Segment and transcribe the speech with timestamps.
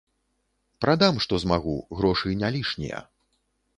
[0.85, 3.07] Прадам, што змагу, грошы не лішнія.